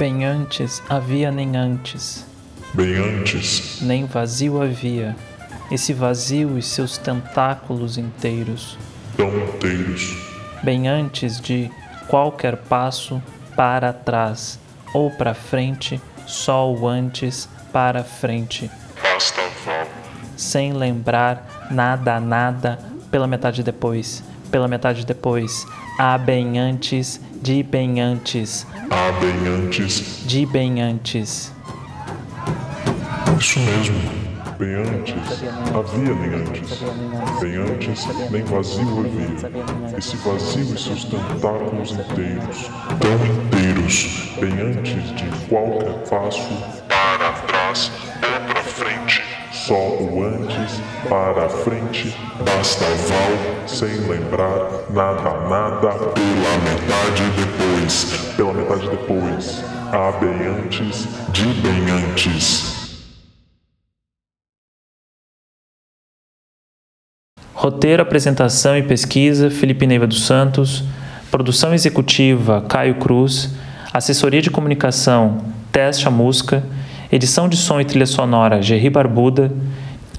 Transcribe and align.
Bem 0.00 0.24
antes 0.24 0.82
havia 0.88 1.30
nem 1.30 1.58
antes, 1.58 2.24
Bem 2.72 2.96
antes, 2.96 3.82
nem 3.82 4.06
vazio 4.06 4.62
havia, 4.62 5.14
esse 5.70 5.92
vazio 5.92 6.56
e 6.56 6.62
seus 6.62 6.96
tentáculos 6.96 7.98
inteiros. 7.98 8.78
tão 9.14 9.28
inteiros, 9.28 10.16
Bem 10.62 10.88
antes 10.88 11.38
de 11.38 11.70
qualquer 12.08 12.56
passo 12.56 13.22
para 13.54 13.92
trás 13.92 14.58
ou 14.94 15.10
para 15.10 15.34
frente, 15.34 16.00
só 16.26 16.72
o 16.72 16.88
antes 16.88 17.46
para 17.70 18.02
frente, 18.02 18.70
basta 19.02 19.42
sem 20.34 20.72
lembrar 20.72 21.68
nada, 21.70 22.18
nada 22.18 22.78
pela 23.10 23.26
metade 23.26 23.62
depois, 23.62 24.24
pela 24.50 24.68
metade 24.68 25.06
depois, 25.06 25.66
a 25.98 26.18
bem 26.18 26.58
antes, 26.58 27.20
de 27.40 27.62
bem 27.62 28.00
antes, 28.00 28.66
há 28.90 29.12
bem 29.20 29.48
antes, 29.48 30.22
de 30.26 30.44
bem 30.44 30.82
antes. 30.82 31.52
isso 33.38 33.60
mesmo. 33.60 34.20
Bem 34.58 34.74
antes, 34.74 35.14
havia 35.74 36.14
nem 36.14 36.34
antes. 36.34 36.82
Bem 37.40 37.56
antes, 37.56 38.06
nem 38.30 38.42
vazio 38.42 39.00
havia. 39.00 39.96
Esse 39.96 40.16
vazio 40.16 40.74
e 40.74 40.78
seus 40.78 41.04
tentáculos 41.04 41.92
inteiros, 41.92 42.70
tão 43.00 43.26
inteiros, 43.26 44.34
bem 44.38 44.52
antes 44.60 45.14
de 45.14 45.46
qualquer 45.48 45.94
passo, 46.10 46.46
para 46.86 47.32
trás 47.46 47.90
ou 48.16 48.52
para 48.52 48.62
frente. 48.62 49.22
Só 49.50 49.74
o 49.74 50.24
antes, 50.24 50.79
para 51.10 51.46
a 51.46 51.48
frente, 51.48 52.16
basta 52.44 52.84
val, 52.84 53.68
sem 53.68 53.88
lembrar 54.08 54.70
nada, 54.90 55.48
nada, 55.48 55.90
pela 56.14 56.56
metade 56.62 57.24
depois, 57.36 58.32
pela 58.36 58.52
metade 58.52 58.88
depois. 58.88 59.64
Há 59.90 60.12
bem 60.20 60.46
antes, 60.46 61.08
de 61.32 61.46
bem 61.54 61.90
antes. 61.90 63.00
Roteiro, 67.52 68.00
apresentação 68.00 68.78
e 68.78 68.82
pesquisa: 68.84 69.50
Felipe 69.50 69.88
Neiva 69.88 70.06
dos 70.06 70.24
Santos. 70.24 70.84
Produção 71.28 71.74
executiva: 71.74 72.64
Caio 72.68 72.94
Cruz. 73.00 73.50
Assessoria 73.92 74.40
de 74.40 74.48
comunicação: 74.48 75.38
Tess 75.72 76.00
Chamusca. 76.00 76.62
Edição 77.10 77.48
de 77.48 77.56
som 77.56 77.80
e 77.80 77.84
trilha 77.84 78.06
sonora: 78.06 78.62
Gerry 78.62 78.88
Barbuda. 78.88 79.50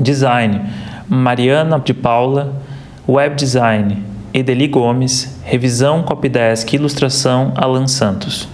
Design: 0.00 0.60
Mariana 1.08 1.78
de 1.78 1.94
Paula. 1.94 2.62
Web 3.08 3.36
design: 3.36 4.02
Edeli 4.34 4.68
Gomes. 4.68 5.40
Revisão 5.44 6.02
Copydesk 6.02 6.72
ilustração: 6.74 7.52
Alan 7.56 7.86
Santos. 7.86 8.48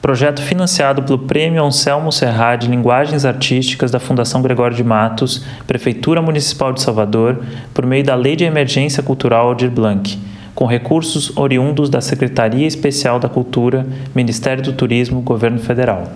Projeto 0.00 0.40
financiado 0.40 1.02
pelo 1.02 1.18
Prêmio 1.18 1.64
Anselmo 1.64 2.12
Serra 2.12 2.54
de 2.54 2.68
Linguagens 2.68 3.24
Artísticas 3.24 3.90
da 3.90 3.98
Fundação 3.98 4.40
Gregório 4.40 4.76
de 4.76 4.84
Matos, 4.84 5.44
Prefeitura 5.66 6.22
Municipal 6.22 6.72
de 6.72 6.80
Salvador, 6.80 7.42
por 7.74 7.84
meio 7.84 8.04
da 8.04 8.14
Lei 8.14 8.36
de 8.36 8.44
Emergência 8.44 9.02
Cultural 9.02 9.48
Aldir 9.48 9.70
Blanc, 9.70 10.16
com 10.54 10.64
recursos 10.64 11.36
oriundos 11.36 11.90
da 11.90 12.00
Secretaria 12.00 12.66
Especial 12.66 13.18
da 13.18 13.28
Cultura, 13.28 13.84
Ministério 14.14 14.62
do 14.62 14.72
Turismo, 14.72 15.20
Governo 15.22 15.58
Federal. 15.58 16.12